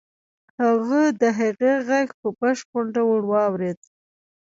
هغه 0.61 1.01
د 1.21 1.23
هغې 1.39 1.73
غږ 1.87 2.07
په 2.19 2.27
بشپړ 2.39 2.83
ډول 2.95 3.21
واورېد. 3.27 3.79